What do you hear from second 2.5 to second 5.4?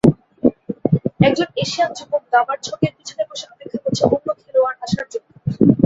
ছকের পিছনে বসে অপেক্ষা করছে অন্য খেলোয়াড় আসার জন্য।